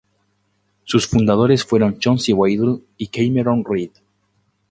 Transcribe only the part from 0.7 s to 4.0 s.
Sus fundadores fueron Chauncey Waddell y Cameron Reed.